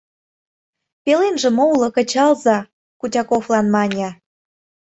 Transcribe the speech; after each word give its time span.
—Пеленже 1.03 1.49
мо 1.57 1.63
уло, 1.73 1.87
кычалза,— 1.95 2.57
Кутяковлан 2.99 3.65
мане. 3.75 4.09